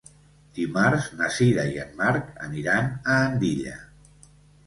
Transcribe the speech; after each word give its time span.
Dimarts 0.59 1.09
na 1.17 1.27
Sira 1.35 1.65
i 1.73 1.75
en 1.83 1.91
Marc 1.99 2.31
aniran 2.47 2.89
a 2.89 3.17
Andilla. 3.27 3.77